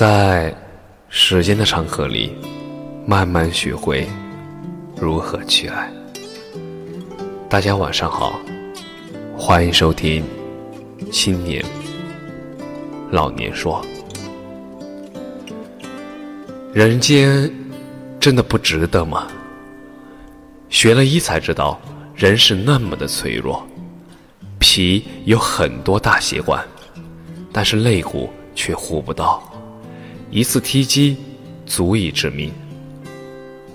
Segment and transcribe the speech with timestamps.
[0.00, 0.50] 在
[1.10, 2.34] 时间的长河里，
[3.04, 4.08] 慢慢学会
[4.96, 5.92] 如何去爱。
[7.50, 8.40] 大家晚上好，
[9.36, 10.24] 欢迎收听
[11.10, 11.62] 《青年
[13.10, 13.84] 老年说》。
[16.72, 17.52] 人间
[18.18, 19.26] 真的不值得吗？
[20.70, 21.78] 学了医才知道，
[22.14, 23.62] 人是那么的脆弱。
[24.58, 26.66] 脾有很多大血管，
[27.52, 29.42] 但是肋骨却护不到，
[30.30, 31.16] 一次踢击
[31.66, 32.52] 足以致命。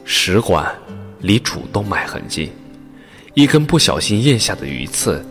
[0.06, 0.74] 食管
[1.20, 2.50] 离主动脉很近，
[3.34, 5.26] 一根不小心咽下的鱼刺，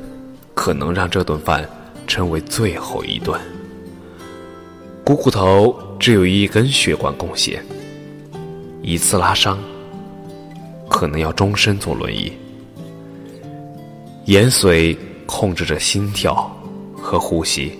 [0.53, 1.69] 可能让这顿饭
[2.07, 3.41] 成为最后一顿。
[5.05, 7.63] 股骨头只有一根血管供血，
[8.83, 9.59] 一次拉伤，
[10.91, 12.33] 可能要终身坐轮椅。
[14.27, 14.97] 盐水
[15.27, 16.51] 控制着心跳
[16.97, 17.79] 和呼吸，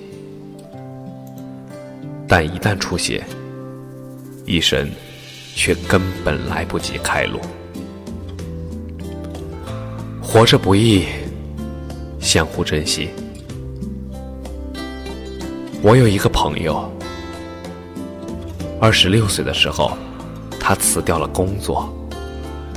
[2.37, 3.25] 但一旦出血，
[4.45, 4.91] 医生
[5.55, 7.39] 却根本来不及开路。
[10.21, 11.05] 活着不易，
[12.19, 13.09] 相互珍惜。
[15.81, 16.93] 我有一个朋友。
[18.81, 19.97] 二十六岁的时候，
[20.59, 21.89] 他辞掉了工作，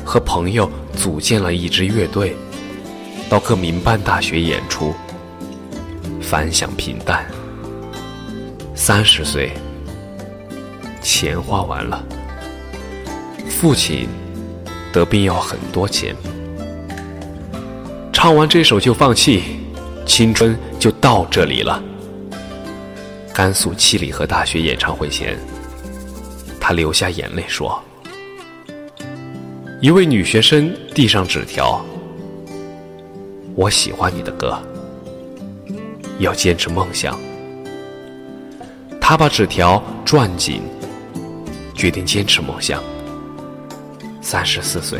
[0.05, 2.35] 和朋友组建了一支乐队，
[3.27, 4.93] 到各民办大学演出。
[6.21, 7.25] 反响平淡。
[8.79, 9.51] 三十岁，
[11.01, 12.05] 钱花完了，
[13.49, 14.07] 父亲
[14.93, 16.15] 得病要很多钱，
[18.13, 19.41] 唱完这首就放弃，
[20.05, 21.83] 青春就到这里了。
[23.33, 25.35] 甘肃七里河大学演唱会前。
[26.61, 27.81] 他流下眼泪说
[29.81, 31.83] ：“一位女学生递上纸条，
[33.55, 34.61] 我喜欢你的歌，
[36.19, 37.19] 要坚持梦想。”
[39.09, 40.61] 他把纸条攥紧，
[41.73, 42.83] 决定坚持梦想。
[44.19, 44.99] 三十四岁，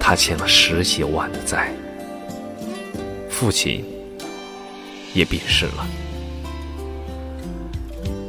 [0.00, 1.70] 他欠了十几万的债，
[3.28, 3.84] 父亲
[5.12, 5.86] 也病逝了。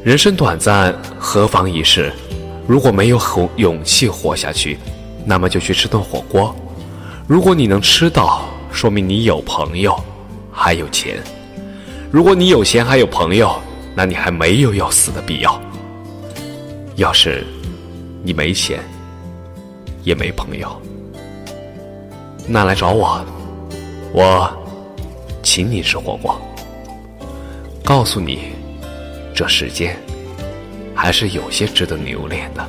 [0.04, 2.12] 人生短暂，何妨一试？
[2.68, 4.78] 如果没有勇勇气活下去，
[5.26, 6.54] 那么就去吃顿火锅。
[7.26, 9.98] 如果你能吃到，说明你有朋友，
[10.52, 11.24] 还有钱。
[12.12, 13.58] 如果你有钱还有朋友，
[13.98, 15.60] 那你还没有要死的必要。
[16.98, 17.44] 要是
[18.24, 18.80] 你没钱，
[20.04, 20.80] 也没朋友，
[22.48, 23.26] 那来找我，
[24.14, 24.48] 我
[25.42, 26.40] 请你吃火锅。
[27.84, 28.56] 告诉你。
[29.34, 29.96] 这世间
[30.96, 32.68] 还是有些值得留恋的。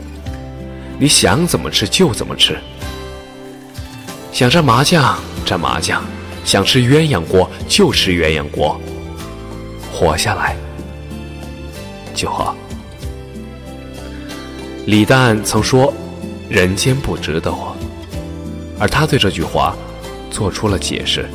[0.99, 2.59] 你想怎么吃就怎么吃，
[4.33, 6.03] 想蘸麻酱蘸麻酱，
[6.45, 8.79] 想吃鸳鸯锅就吃鸳鸯锅，
[9.93, 10.57] 活下来
[12.19, 12.55] 就好。
[14.87, 15.93] 李诞曾说
[16.51, 17.77] ：“人间不值得我。”
[18.81, 19.77] 而他对这句话
[20.31, 21.29] 做出了解释，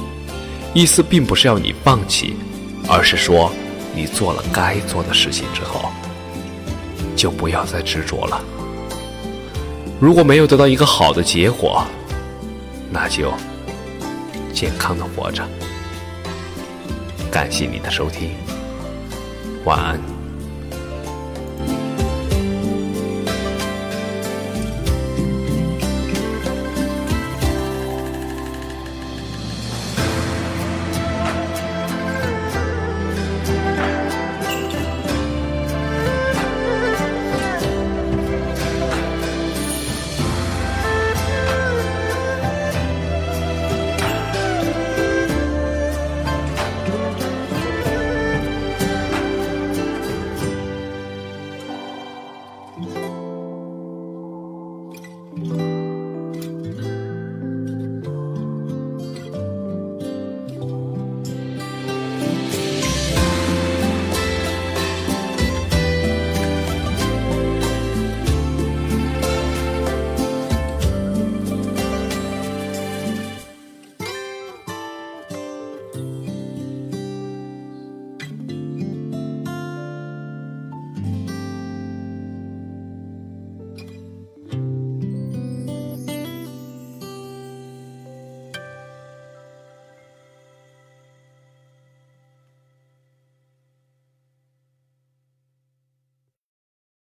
[0.73, 2.35] 意思并不是要你放弃，
[2.89, 3.51] 而是说。
[3.95, 5.91] 你做了该做的事情之后，
[7.15, 8.41] 就不要再执着了。
[9.99, 11.85] 如果没有得到一个好的结果，
[12.89, 13.31] 那就
[14.51, 15.47] 健康的活着。
[17.29, 18.31] 感谢你的收听，
[19.63, 20.12] 晚安。